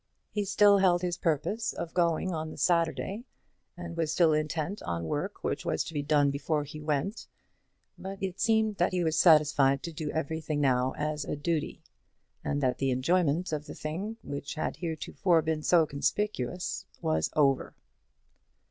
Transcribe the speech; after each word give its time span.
He 0.31 0.45
still 0.45 0.79
held 0.79 1.03
his 1.03 1.15
purpose 1.19 1.73
of 1.73 1.93
going 1.93 2.33
on 2.33 2.49
the 2.49 2.57
Saturday, 2.57 3.23
and 3.77 3.95
was 3.95 4.11
still 4.11 4.33
intent 4.33 4.81
on 4.81 5.03
work 5.05 5.43
which 5.43 5.63
was 5.63 5.83
to 5.83 5.93
be 5.93 6.01
done 6.01 6.31
before 6.31 6.63
he 6.63 6.81
went; 6.81 7.27
but 7.99 8.17
it 8.19 8.39
seemed 8.39 8.77
that 8.77 8.93
he 8.93 9.03
was 9.03 9.15
satisfied 9.19 9.83
to 9.83 9.93
do 9.93 10.09
everything 10.09 10.59
now 10.59 10.95
as 10.97 11.23
a 11.23 11.35
duty, 11.35 11.83
and 12.43 12.61
that 12.61 12.79
the 12.79 12.89
enjoyment 12.89 13.51
of 13.51 13.67
the 13.67 13.75
thing, 13.75 14.17
which 14.23 14.55
had 14.55 14.77
heretofore 14.77 15.43
been 15.43 15.61
so 15.61 15.85
conspicuous, 15.85 16.87
was 16.99 17.29
over. 17.35 17.75